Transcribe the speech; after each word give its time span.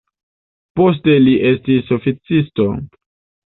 Poste 0.81 1.19
li 1.27 1.37
estis 1.51 1.95
oficisto. 1.99 2.69